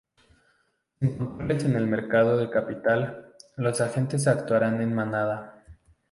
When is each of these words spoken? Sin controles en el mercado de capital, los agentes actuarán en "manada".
Sin 0.99 1.15
controles 1.15 1.63
en 1.63 1.75
el 1.75 1.85
mercado 1.85 2.35
de 2.35 2.49
capital, 2.49 3.35
los 3.55 3.81
agentes 3.81 4.25
actuarán 4.27 4.81
en 4.81 4.95
"manada". 4.95 5.63